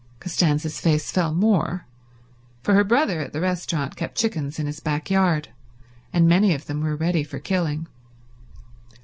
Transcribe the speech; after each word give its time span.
Costanza's 0.19 0.81
face 0.81 1.11
fell 1.11 1.31
more, 1.31 1.85
for 2.63 2.73
her 2.73 2.83
brother 2.83 3.19
at 3.21 3.33
the 3.33 3.39
restaurant 3.39 3.95
kept 3.95 4.17
chickens 4.17 4.57
in 4.57 4.65
his 4.65 4.79
back 4.79 5.11
yard, 5.11 5.49
and 6.11 6.27
many 6.27 6.55
of 6.55 6.65
them 6.65 6.81
were 6.81 6.95
ready 6.95 7.23
for 7.23 7.37
killing. 7.37 7.85